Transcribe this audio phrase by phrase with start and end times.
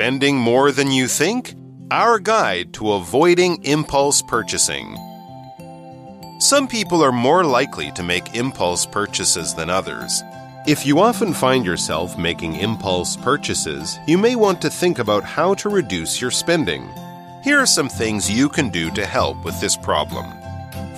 [0.00, 1.54] Spending more than you think?
[1.90, 4.96] Our guide to avoiding impulse purchasing.
[6.38, 10.22] Some people are more likely to make impulse purchases than others.
[10.66, 15.52] If you often find yourself making impulse purchases, you may want to think about how
[15.56, 16.88] to reduce your spending.
[17.44, 20.24] Here are some things you can do to help with this problem.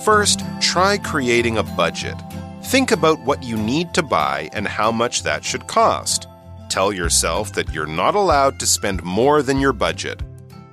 [0.05, 2.15] First, try creating a budget.
[2.61, 6.29] Think about what you need to buy and how much that should cost.
[6.73, 10.23] Tell yourself that you're not allowed to spend more than your budget.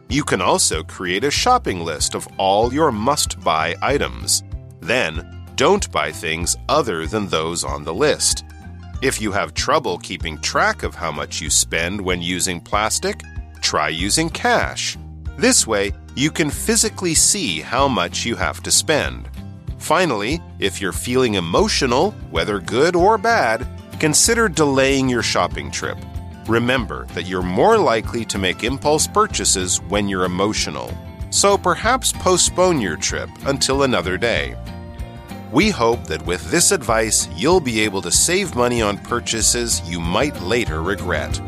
[0.08, 4.42] You can also create a shopping list of all your must buy items.
[4.80, 8.44] Then, don't buy things other than those on the list.
[9.02, 13.20] If you have trouble keeping track of how much you spend when using plastic,
[13.60, 14.96] try using cash.
[15.36, 19.28] This way, you can physically see how much you have to spend.
[19.76, 23.68] Finally, if you're feeling emotional, whether good or bad,
[24.00, 25.98] consider delaying your shopping trip.
[26.48, 30.90] Remember that you're more likely to make impulse purchases when you're emotional,
[31.28, 34.56] so perhaps postpone your trip until another day.
[35.52, 40.00] We hope that with this advice, you'll be able to save money on purchases you
[40.00, 41.38] might later regret.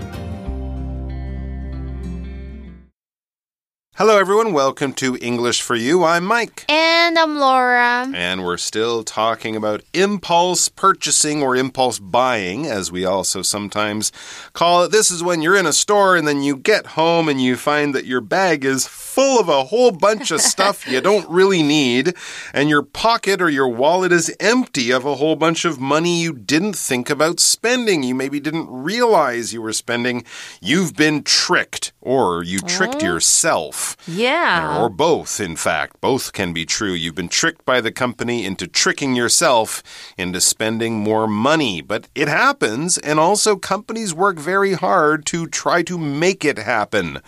[3.97, 4.55] Hello, everyone.
[4.55, 6.03] Welcome to English for You.
[6.03, 6.65] I'm Mike.
[6.67, 8.11] And I'm Laura.
[8.15, 14.11] And we're still talking about impulse purchasing or impulse buying, as we also sometimes
[14.55, 14.93] call it.
[14.93, 17.95] This is when you're in a store and then you get home and you find
[17.95, 22.15] that your bag is full of a whole bunch of stuff you don't really need,
[22.55, 26.33] and your pocket or your wallet is empty of a whole bunch of money you
[26.33, 28.03] didn't think about spending.
[28.03, 30.25] You maybe didn't realize you were spending.
[30.63, 33.07] You've been tricked, or you tricked oh.
[33.07, 33.82] yourself.
[34.07, 34.81] Yeah.
[34.81, 36.01] Or both, in fact.
[36.01, 36.93] Both can be true.
[36.93, 39.83] You've been tricked by the company into tricking yourself
[40.17, 41.81] into spending more money.
[41.81, 47.21] But it happens, and also companies work very hard to try to make it happen.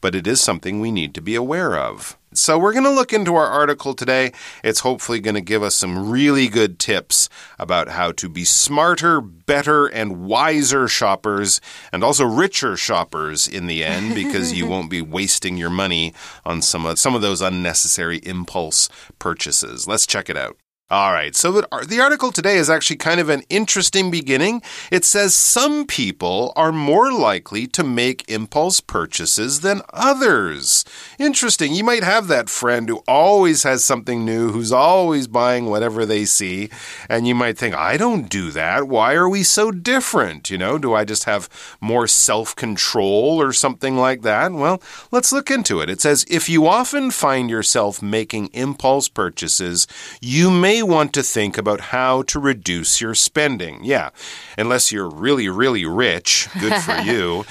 [0.00, 2.16] But it is something we need to be aware of.
[2.34, 4.32] So, we're going to look into our article today.
[4.62, 9.20] It's hopefully going to give us some really good tips about how to be smarter,
[9.20, 15.00] better, and wiser shoppers, and also richer shoppers in the end, because you won't be
[15.00, 16.12] wasting your money
[16.44, 19.88] on some of, some of those unnecessary impulse purchases.
[19.88, 20.58] Let's check it out.
[20.90, 24.62] All right, so the, article today is actually kind of an interesting beginning.
[24.90, 30.86] It says some people are more likely to make impulse purchases than others.
[31.18, 31.74] Interesting.
[31.74, 36.24] You might have that friend who always has something new, who's always buying whatever they
[36.24, 36.70] see,
[37.06, 38.88] and you might think, I don't do that.
[38.88, 40.48] Why are we so different?
[40.48, 41.50] You know, do I just have
[41.82, 44.52] more self control or something like that?
[44.52, 45.90] Well, let's look into it.
[45.90, 49.86] It says if you often find yourself making impulse purchases,
[50.22, 53.83] you may want to think about how to reduce your spending.
[53.83, 54.09] Yeah,
[54.57, 57.45] unless you're really, really rich, good for you.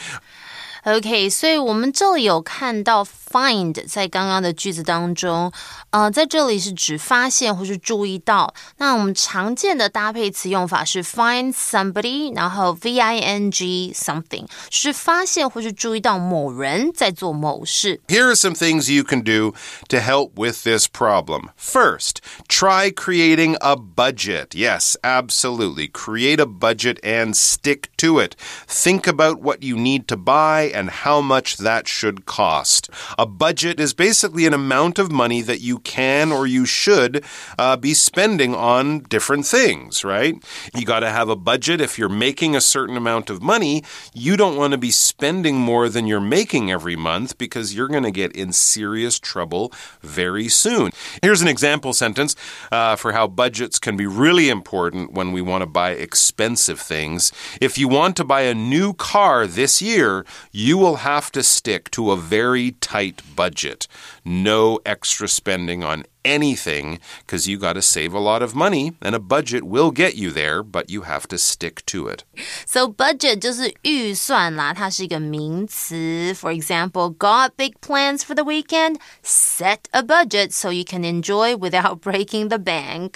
[0.85, 5.53] OK，所以我们这里有看到 find 在刚刚的句子当中，
[5.91, 8.55] 呃，在这里是指发现或是注意到。
[8.79, 18.01] 那我们常见的搭配词用法是 find somebody，然后 v i n g something，是发现或是注意到某人在做某事。
[18.09, 19.55] Here are some things you can do
[19.89, 21.51] to help with this problem.
[21.59, 22.17] First,
[22.49, 24.55] try creating a budget.
[24.55, 25.89] Yes, absolutely.
[25.89, 28.35] Create a budget and stick to it.
[28.67, 32.89] Think about what you need to buy and how much that should cost.
[33.19, 37.24] A budget is basically an amount of money that you can or you should
[37.58, 40.36] uh, be spending on different things, right?
[40.76, 41.82] You got to have a budget.
[41.82, 43.84] If you're making a certain amount of money,
[44.14, 48.04] you don't want to be spending more than you're making every month because you're going
[48.04, 49.72] to get in serious trouble
[50.02, 50.92] very soon.
[51.22, 52.36] Here's an example sentence
[52.72, 57.32] uh, for how budgets can be really important when we want to buy expensive things.
[57.62, 61.92] If you want to buy a new car this year, you will have to stick
[61.92, 63.88] to a very tight budget.
[64.26, 69.15] No extra spending on anything because you got to save a lot of money and
[69.15, 72.23] a budget will get you there, but you have to stick to it.
[72.65, 76.33] So budget 就是预算啦，它是一个名词。
[76.35, 78.99] For example, got big plans for the weekend?
[79.25, 83.15] Set a budget so you can enjoy without breaking the bank.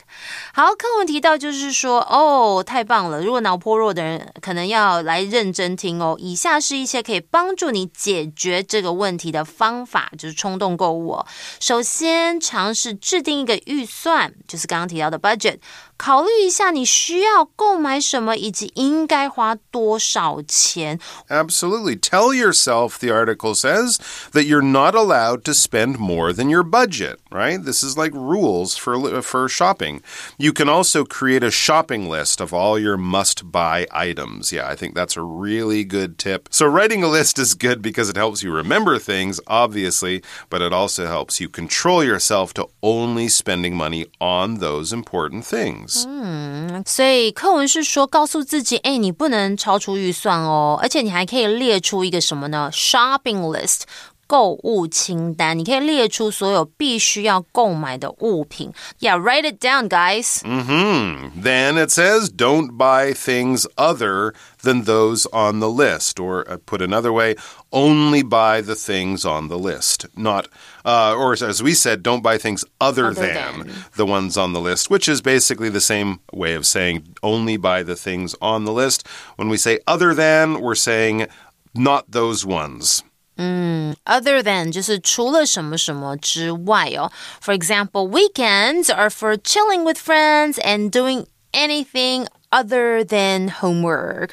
[0.52, 3.22] 好，课文提到就是说，哦，太棒了！
[3.22, 6.16] 如果脑波弱的人，可能要来认真听哦。
[6.18, 10.96] 以下是一些可以帮助你解决这个问题的方法，就是冲动购物。
[10.96, 11.26] 误哦。
[11.60, 15.58] 首先，尝试 制定一个预算，就是刚刚提到的 budget。
[15.98, 21.00] 考虑一下你需要购买什么以及应该花多少钱。
[21.30, 21.98] Absolutely.
[21.98, 23.96] Tell yourself, the article says,
[24.32, 27.64] that you're not allowed to spend more than your budget, right?
[27.64, 30.02] This is like rules for, for shopping.
[30.36, 34.52] You can also create a shopping list of all your must buy items.
[34.52, 36.48] Yeah, I think that's a really good tip.
[36.50, 40.74] So, writing a list is good because it helps you remember things, obviously, but it
[40.74, 46.04] also helps you control yourself to only spending money on those important things.
[46.06, 52.70] 嗯，所以课文是说告诉自己，哎，你不能超出预算哦，而且你还可以列出一个什么呢？
[52.72, 53.82] shopping list。
[54.30, 58.72] 购物清单，你可以列出所有必须要购买的物品。
[58.98, 60.40] Yeah, write it down, guys.
[60.42, 61.40] Mm-hmm.
[61.40, 64.34] Then it says, don't buy things other
[64.64, 67.36] than those on the list, or uh, put another way,
[67.70, 70.06] only buy the things on the list.
[70.16, 70.48] Not,
[70.84, 74.52] uh, or as we said, don't buy things other, other than, than the ones on
[74.52, 78.64] the list, which is basically the same way of saying only buy the things on
[78.64, 79.06] the list.
[79.36, 81.28] When we say other than, we're saying
[81.76, 83.04] not those ones.
[83.40, 87.12] 嗯，other than 就是除了什么什么之外哦。
[87.42, 94.30] For example, weekends are for chilling with friends and doing anything other than homework。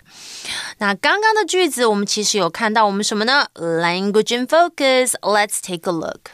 [0.78, 3.48] 那刚刚的句子，我们其实有看到我们什么呢？
[3.56, 5.16] Language in focus.
[5.22, 6.32] Let's take a look.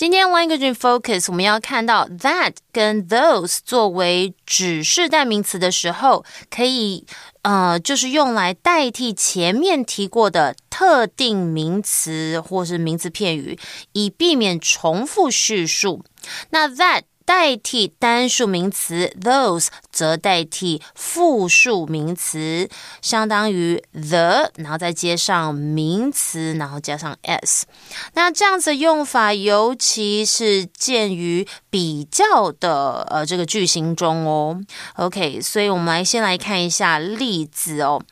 [0.00, 7.04] 今天 language focus 我们要看到 that 跟 those 作为指示代名词的时候，可以
[7.42, 13.58] 呃就是用来代替前面提过的特定名词或是名词片语，
[13.92, 16.02] 以避免重复叙述。
[16.48, 22.68] 那 that 代替单数名词，those 则代替复数名词，
[23.00, 27.66] 相当于 the，然后再接上名词，然后加上 s。
[28.14, 34.60] 那这样子用法，尤其是见于比较的呃这个句型中哦。
[34.96, 38.02] OK，所以我们来先来看一下例子哦。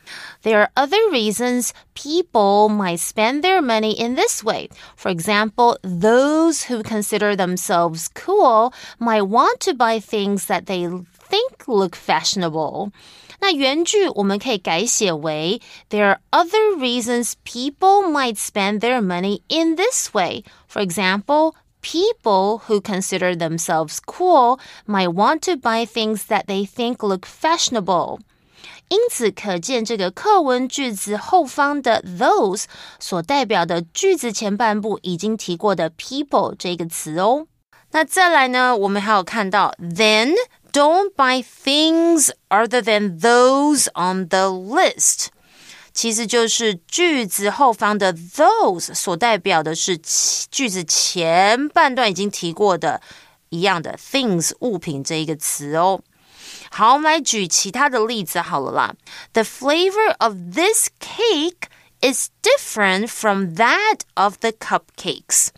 [0.48, 4.68] There are other reasons people might spend their money in this way.
[4.96, 11.66] For example, those who consider themselves cool might want to buy things that they think
[11.66, 12.92] look fashionable.
[13.40, 20.44] 那原句我们可以改写为 There are other reasons people might spend their money in this way.
[20.66, 27.02] For example, people who consider themselves cool might want to buy things that they think
[27.02, 28.20] look fashionable.
[28.89, 32.63] 因此，可见这个课文句子后方的 those
[32.99, 37.45] 所代表的句子前半部已经提过的 people 这个词哦。
[37.91, 40.33] 那再来呢，我们还有看到 then
[40.71, 45.27] don't buy things other than those on the list，
[45.93, 53.01] 其实就是句子后方的 those 所代表的是句子前半段已经提过的
[53.49, 56.01] 一样的 things 物品这一个词哦。
[56.70, 58.94] 好，我们来举其他的例子好了啦。
[59.32, 61.68] The flavor of this cake
[62.00, 65.48] is different from that of the cupcakes。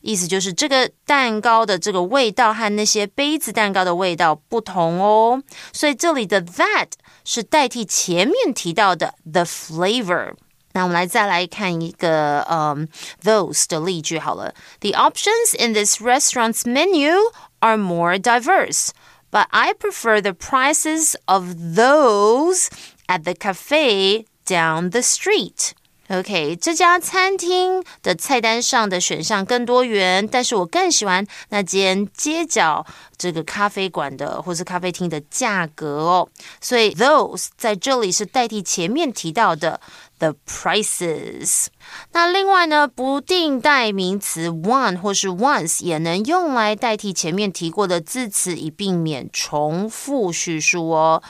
[0.00, 5.42] 意思就是这个蛋糕的这个味道和那些杯子蛋糕的味道不同哦。
[5.72, 6.88] 所以这里的 that
[7.24, 10.34] 是代替前面提到的 the flavor。
[10.74, 12.86] 那我们来再来看一个嗯
[13.22, 14.52] those 的例句好了。
[14.80, 17.14] The options in this restaurant's menu
[17.60, 18.88] are more diverse
[19.30, 22.68] but I prefer the prices of those
[23.06, 25.72] at the cafe down the street.
[26.08, 32.84] OK，这家餐厅的菜单上的选项更多元，但是我更喜欢那间街角
[33.16, 36.28] 这个咖啡馆的或是咖啡厅的价格哦。
[36.60, 39.80] 所以 those 在这里是代替前面提到的
[40.19, 41.67] the prices。
[42.11, 51.23] 那另外呢，不定代名词 one 或是 once 也能用来代替前面提过的字词，以避免重复叙述哦。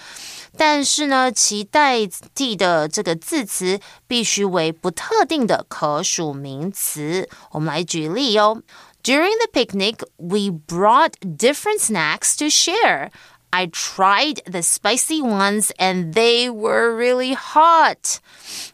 [0.57, 2.05] 但是呢，其代
[2.35, 7.29] 替的这个字词必须为不特定的可数名词。
[7.51, 8.61] 我们来举例哦。
[9.01, 13.11] During the picnic, we brought different snacks to share.
[13.50, 18.16] I tried the spicy ones and they were really hot.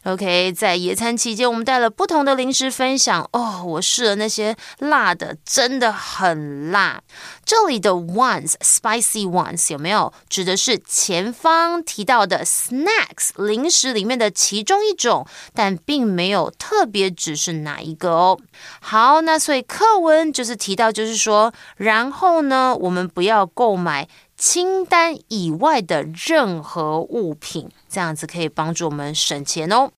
[0.04, 3.28] OK，在野餐期间，我们带了不同的零食分享。
[3.32, 7.02] 哦，我试了那些辣的，真的很辣。
[7.44, 18.38] 这里的 ones spicy ones 有没有指的是前方提到的 snacks 零食里面的其中一种，但并没有特别指是哪一个哦。
[18.80, 24.08] 好，那所以课文就是提到，就是说，然后呢，我们不要购买。
[24.37, 29.91] 清单以外的任何物品，这样子可以帮助我们省钱哦。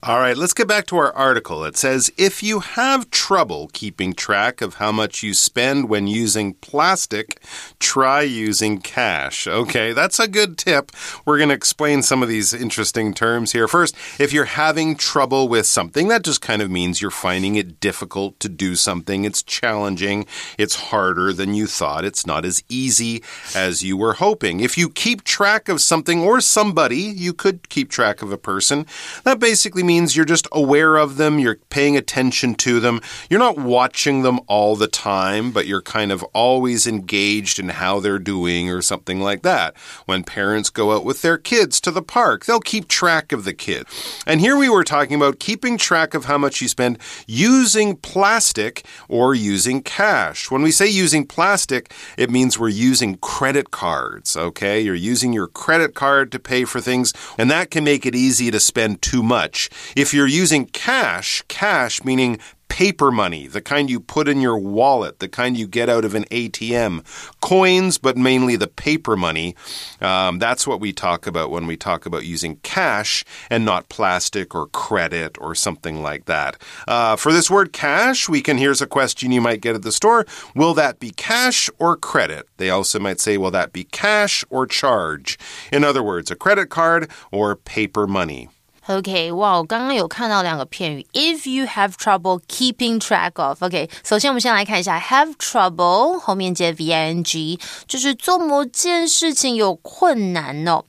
[0.00, 1.64] All right, let's get back to our article.
[1.64, 6.54] It says if you have trouble keeping track of how much you spend when using
[6.54, 7.42] plastic,
[7.80, 9.48] try using cash.
[9.48, 10.92] Okay, that's a good tip.
[11.24, 13.66] We're going to explain some of these interesting terms here.
[13.66, 17.80] First, if you're having trouble with something, that just kind of means you're finding it
[17.80, 19.24] difficult to do something.
[19.24, 20.26] It's challenging,
[20.58, 24.60] it's harder than you thought, it's not as easy as you were hoping.
[24.60, 28.86] If you keep track of something or somebody, you could keep track of a person,
[29.24, 33.00] that basically means you're just aware of them, you're paying attention to them.
[33.28, 37.98] You're not watching them all the time, but you're kind of always engaged in how
[37.98, 39.76] they're doing or something like that.
[40.04, 43.54] When parents go out with their kids to the park, they'll keep track of the
[43.54, 43.86] kid.
[44.26, 48.84] And here we were talking about keeping track of how much you spend using plastic
[49.08, 50.50] or using cash.
[50.50, 54.80] When we say using plastic, it means we're using credit cards, okay?
[54.80, 58.50] You're using your credit card to pay for things, and that can make it easy
[58.50, 59.70] to spend too much.
[59.96, 65.18] If you're using cash, cash meaning paper money, the kind you put in your wallet,
[65.18, 67.04] the kind you get out of an ATM,
[67.40, 69.56] coins, but mainly the paper money.
[70.00, 74.54] Um, that's what we talk about when we talk about using cash and not plastic
[74.54, 76.60] or credit or something like that.
[76.86, 79.92] Uh, for this word cash, we can, here's a question you might get at the
[79.92, 82.46] store Will that be cash or credit?
[82.58, 85.38] They also might say, Will that be cash or charge?
[85.72, 88.48] In other words, a credit card or paper money.
[88.88, 93.62] OK，哇，我刚刚有看到两个片语，if you have trouble keeping track of。
[93.62, 100.86] OK，首先我们先来看一下 have trouble 后面接 v i n g，就是做某件事情有困难哦。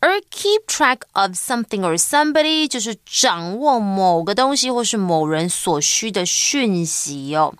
[0.00, 7.54] 而 keep track of something or somebody 就是掌握某个东西或是某人所需的讯息哦。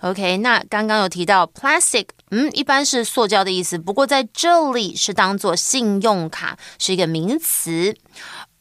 [0.00, 7.96] OK，那刚刚有提到 plastic，嗯，一般是塑胶的意思，不过在这里是当做信用卡，是一个名词。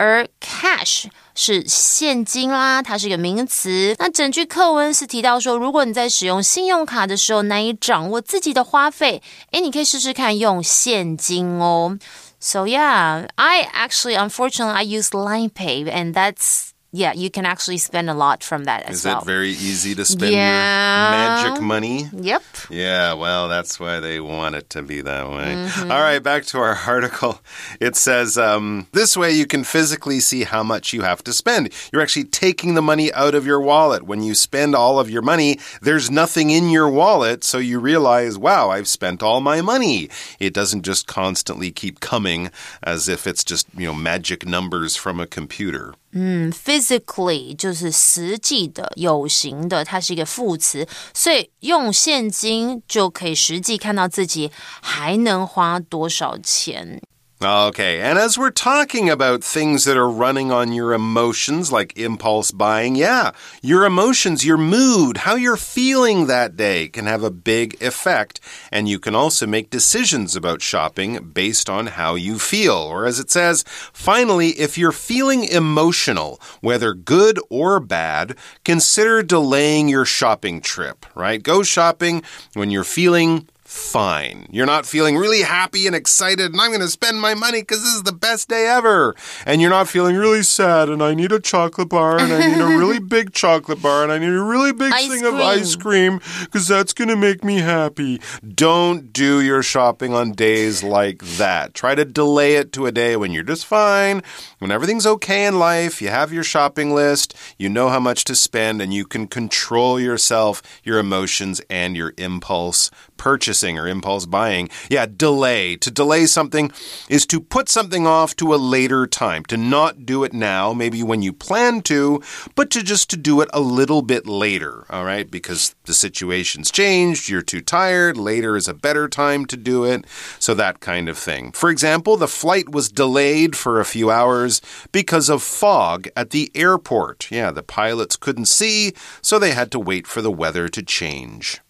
[0.02, 1.06] 而 cash
[1.36, 3.96] 是现金啦，它是一个名词。
[4.00, 12.00] 那整句课文是提到说，如果你在使用信用卡的时候难以掌握自己的花费，诶，你可以试试看用现金哦。
[12.40, 18.10] So yeah, I actually unfortunately I use Line Pay and that's yeah, you can actually spend
[18.10, 19.20] a lot from that as Is well.
[19.22, 21.42] it very easy to spend Yeah.
[21.42, 22.10] your magic money?
[22.12, 22.44] Yep.
[22.70, 25.56] Yeah, well, that's why they want it to be that way.
[25.56, 25.92] Mm-hmm.
[25.92, 27.40] All right, back to our article.
[27.80, 31.72] It says um, this way you can physically see how much you have to spend.
[31.92, 34.04] You're actually taking the money out of your wallet.
[34.04, 38.38] When you spend all of your money, there's nothing in your wallet, so you realize,
[38.38, 40.10] wow, I've spent all my money.
[40.40, 42.52] It doesn't just constantly keep coming
[42.84, 45.94] as if it's just, you know, magic numbers from a computer.
[46.14, 57.02] 嗯，physically 就是实际的、有形的，它是一个副词，所以用现金就可以实际看到自己还能花多少钱。
[57.44, 62.96] Okay, and as we're talking about things that are running on your emotions, like impulse buying,
[62.96, 63.32] yeah,
[63.64, 68.40] your emotions, your mood, how you're feeling that day can have a big effect.
[68.72, 72.76] And you can also make decisions about shopping based on how you feel.
[72.76, 79.90] Or as it says, finally, if you're feeling emotional, whether good or bad, consider delaying
[79.90, 81.42] your shopping trip, right?
[81.42, 82.22] Go shopping
[82.54, 84.48] when you're feeling fine.
[84.52, 87.82] You're not feeling really happy and excited, and I'm going to spend my money because
[87.82, 89.16] this is the best day ever.
[89.46, 92.60] And you're not feeling really sad, and I need a chocolate bar, and I need
[92.60, 95.76] a really big chocolate bar, and I need a really big Ice thing of ice
[95.78, 98.20] cream because that's going to make me happy.
[98.46, 101.74] Don't do your shopping on days like that.
[101.74, 104.22] Try to delay it to a day when you're just fine,
[104.60, 108.36] when everything's okay in life, you have your shopping list, you know how much to
[108.36, 114.68] spend, and you can control yourself, your emotions, and your impulse purchasing or impulse buying.
[114.90, 115.76] Yeah, delay.
[115.76, 116.72] To delay something
[117.08, 121.04] is to put something off to a later time, to not do it now, maybe
[121.04, 122.24] when you plan to,
[122.56, 125.30] but to just to do it a little bit later, all right?
[125.30, 130.04] Because the situation's changed, you're too tired, later is a better time to do it,
[130.40, 131.52] so that kind of thing.
[131.52, 136.50] For example, the flight was delayed for a few hours because of fog at the
[136.56, 137.30] airport.
[137.30, 141.62] Yeah, the pilots couldn't see, so they had to wait for the weather to change.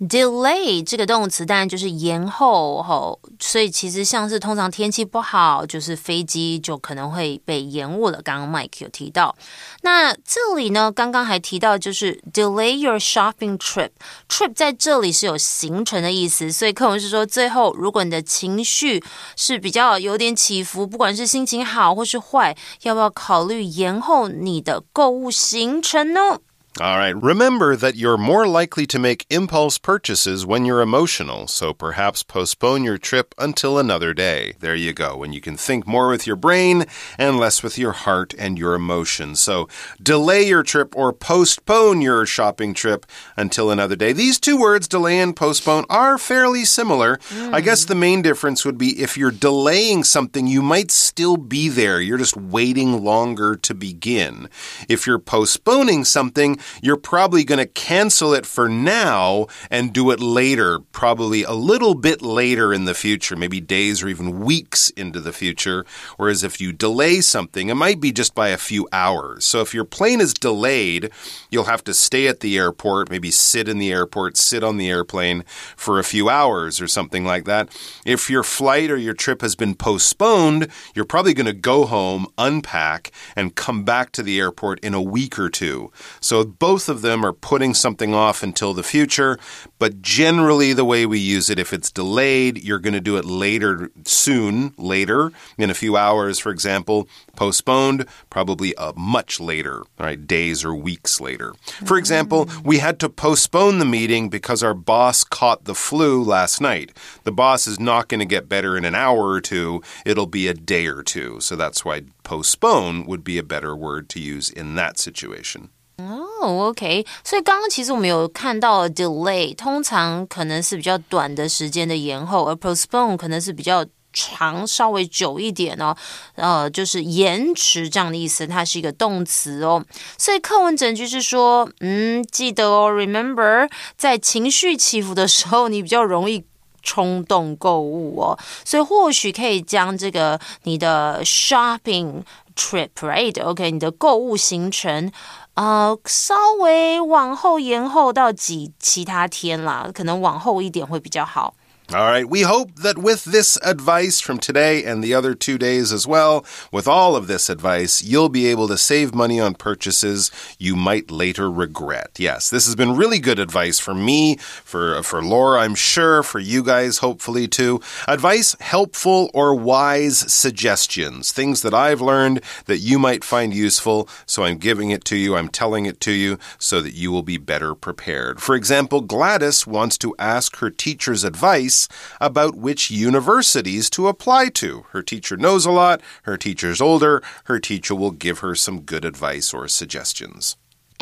[0.00, 8.20] Delay 这个动词当然就是延后吼，所以其实像是通常天气不好，就是飞机就可能会被延误了。
[8.22, 9.34] 刚刚 Mike 有提到，
[9.82, 13.90] 那这里呢，刚刚还提到就是 delay your shopping trip。
[14.28, 19.02] trip 在这里是有行程的意思，所以课文是说，最后如果你的情绪
[19.36, 26.38] 是比较有点起伏，不管是心情好或是坏，要不要考虑延后你的购物行程呢？
[26.78, 27.20] All right.
[27.20, 32.84] Remember that you're more likely to make impulse purchases when you're emotional, so perhaps postpone
[32.84, 34.54] your trip until another day.
[34.60, 35.16] There you go.
[35.16, 36.86] When you can think more with your brain
[37.18, 39.40] and less with your heart and your emotions.
[39.40, 39.68] So
[40.00, 43.04] delay your trip or postpone your shopping trip
[43.36, 44.12] until another day.
[44.12, 47.16] These two words, delay and postpone, are fairly similar.
[47.30, 47.52] Mm.
[47.52, 51.68] I guess the main difference would be if you're delaying something, you might still be
[51.68, 52.00] there.
[52.00, 54.48] You're just waiting longer to begin.
[54.88, 60.20] If you're postponing something, you're probably going to cancel it for now and do it
[60.20, 65.20] later, probably a little bit later in the future, maybe days or even weeks into
[65.20, 65.84] the future.
[66.16, 69.44] Whereas if you delay something, it might be just by a few hours.
[69.44, 71.10] So if your plane is delayed,
[71.50, 74.90] you'll have to stay at the airport, maybe sit in the airport, sit on the
[74.90, 75.44] airplane
[75.76, 77.68] for a few hours or something like that.
[78.04, 82.26] If your flight or your trip has been postponed, you're probably going to go home,
[82.38, 85.92] unpack, and come back to the airport in a week or two.
[86.20, 89.38] So both of them are putting something off until the future,
[89.78, 93.24] but generally, the way we use it, if it's delayed, you're going to do it
[93.24, 97.08] later, soon, later, in a few hours, for example.
[97.36, 100.26] Postponed, probably a much later, right?
[100.26, 101.54] Days or weeks later.
[101.84, 102.64] For example, mm.
[102.64, 106.96] we had to postpone the meeting because our boss caught the flu last night.
[107.24, 110.48] The boss is not going to get better in an hour or two, it'll be
[110.48, 111.40] a day or two.
[111.40, 115.70] So that's why postpone would be a better word to use in that situation.
[116.08, 125.96] 哦，OK，所以刚刚其实我们有看到 delay，通常可能是比较短的时间的延后，而 postpone 可能是比较长、稍微久一点哦，
[126.34, 129.84] 呃，就是延迟这样的意思，它是一个动词哦。
[130.18, 136.44] 所以课文整句是说，嗯，记得哦，remember，在情绪起伏的时候，你比较容易
[136.82, 142.22] 冲动购物哦，所以或许可以将这个你的 shopping
[142.56, 145.12] trip，right？OK，你的购物行程。
[145.60, 151.52] 呃，稍微往后延后到几其他天啦，可能往后一点会比较好。
[151.92, 156.06] All right, we hope that with this advice from today and the other two days as
[156.06, 160.76] well, with all of this advice, you'll be able to save money on purchases you
[160.76, 162.10] might later regret.
[162.16, 166.38] Yes, this has been really good advice for me, for, for Laura, I'm sure, for
[166.38, 167.80] you guys, hopefully too.
[168.06, 174.08] Advice, helpful or wise suggestions, things that I've learned that you might find useful.
[174.26, 177.24] So I'm giving it to you, I'm telling it to you so that you will
[177.24, 178.40] be better prepared.
[178.40, 181.79] For example, Gladys wants to ask her teacher's advice
[182.20, 184.84] about which universities to apply to.
[184.90, 189.04] Her teacher knows a lot, her teacher's older, her teacher will give her some good
[189.04, 190.56] advice or suggestions.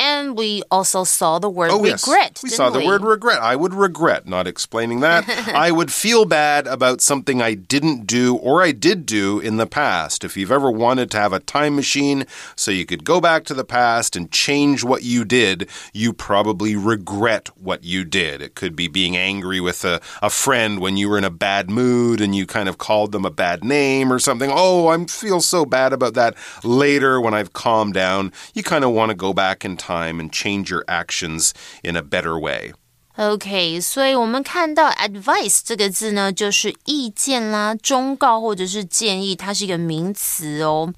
[0.09, 2.31] And we also saw the word oh, regret.
[2.35, 2.43] Yes.
[2.43, 3.39] We saw the word regret.
[3.39, 5.29] I would regret not explaining that.
[5.53, 9.67] I would feel bad about something I didn't do or I did do in the
[9.67, 10.23] past.
[10.23, 13.53] If you've ever wanted to have a time machine so you could go back to
[13.53, 18.41] the past and change what you did, you probably regret what you did.
[18.41, 21.69] It could be being angry with a, a friend when you were in a bad
[21.69, 24.49] mood and you kind of called them a bad name or something.
[24.51, 26.35] Oh, I feel so bad about that.
[26.63, 30.20] Later, when I've calmed down, you kind of want to go back in time time
[30.20, 32.72] and change your actions in a better way.
[33.16, 40.92] OK，所以我们看到 advice 这个字呢，就是意见啦、忠告或者是建议，它是一个名词哦。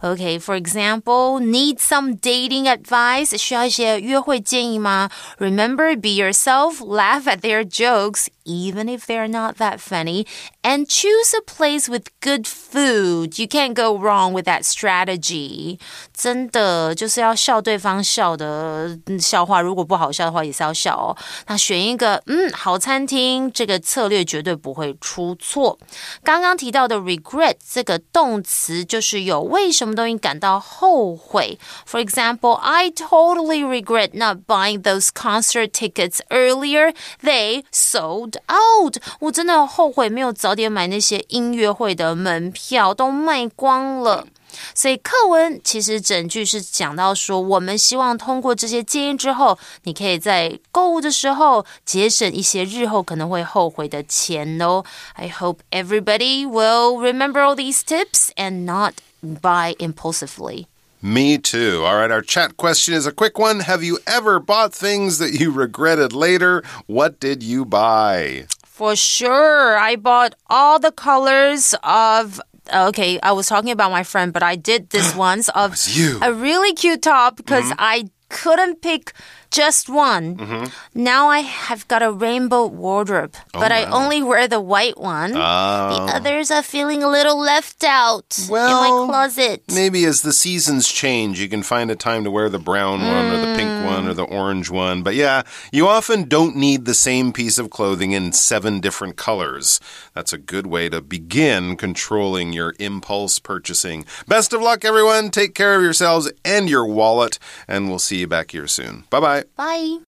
[0.00, 5.10] OK，for、okay, example，need some dating advice，需要一些约会建议吗？
[5.38, 10.26] Remember, be yourself, laugh at their jokes, even if they're not that funny,
[10.64, 13.40] and choose a place with good food.
[13.40, 15.78] You can't go wrong with that strategy.
[16.15, 21.15] 真的就是要笑对方笑的笑话，如果不好笑的话，也是要笑哦。
[21.47, 25.77] 那选一个嗯好餐厅，这个策略绝对不会出错。
[26.23, 31.59] 刚刚提到的 regret 这个动词，就是有为什么东西感到后悔。
[31.85, 36.93] For example, I totally regret not buying those concert tickets earlier.
[37.21, 38.97] They sold out.
[39.19, 44.25] 我真的后悔没有早点买那些音乐会的门票，都卖光了。
[44.74, 54.84] 所以课文其实整句是讲到说，我们希望通过这些建议之后，你可以在购物的时候节省一些日后可能会后悔的钱哦。
[55.14, 60.66] I hope everybody will remember all these tips and not buy impulsively.
[61.02, 61.84] Me too.
[61.84, 63.60] All right, our chat question is a quick one.
[63.60, 66.62] Have you ever bought things that you regretted later?
[66.86, 68.46] What did you buy?
[68.64, 69.78] For sure.
[69.78, 72.40] I bought all the colors of
[72.73, 75.75] okay, I was talking about my friend, but I did this once of
[76.21, 77.95] a really cute top because mm -hmm.
[77.95, 79.13] I couldn't pick
[79.55, 80.35] just one.
[80.37, 80.65] Mm-hmm.
[80.93, 85.31] Now I have got a rainbow wardrobe, but I Oh, only wear the white one.
[85.31, 89.63] The others are feeling a little left out in my closet.
[89.73, 93.31] Maybe as the seasons change, you can find a time to wear the brown one
[93.33, 95.03] or the pink one or the orange one.
[95.03, 99.79] But yeah, you often don't need the same piece of clothing in seven different colors.
[100.13, 104.05] That's a good way to begin controlling your impulse purchasing.
[104.27, 105.29] Best of luck, everyone.
[105.29, 109.05] Take care of yourselves and your wallet, and we'll see you back here soon.
[109.09, 109.44] Bye bye.
[109.55, 109.99] Bye.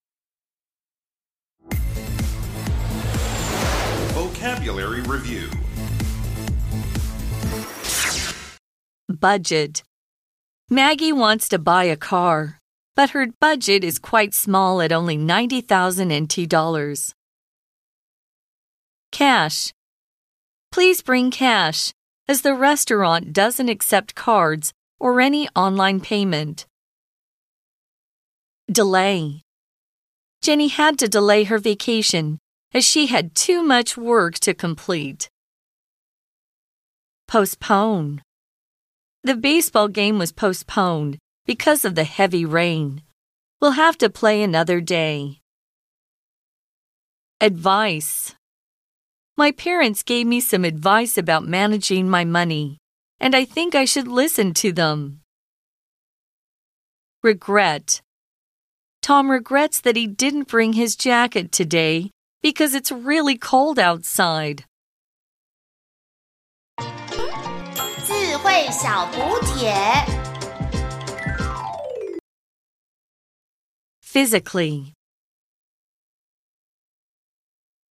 [4.14, 5.50] Vocabulary Review
[9.10, 9.84] Budget.
[10.70, 12.60] Maggie wants to buy a car,
[12.96, 17.14] but her budget is quite small at only 90,000 NT dollars.
[19.12, 19.72] Cash.
[20.72, 21.94] Please bring cash,
[22.28, 26.66] as the restaurant doesn't accept cards or any online payment.
[28.70, 29.44] Delay.
[30.42, 32.38] Jenny had to delay her vacation
[32.74, 35.30] as she had too much work to complete.
[37.30, 38.22] Postpone.
[39.24, 43.04] The baseball game was postponed because of the heavy rain.
[43.62, 45.40] We'll have to play another day.
[47.40, 48.36] Advice
[49.38, 52.80] My parents gave me some advice about managing my money,
[53.18, 55.22] and I think I should listen to them.
[57.24, 58.02] Regret
[59.07, 62.11] Tom regrets that he didn't bring his jacket today
[62.43, 64.65] because it's really cold outside.
[68.05, 69.73] 智慧小补帖。
[74.01, 74.93] Physically.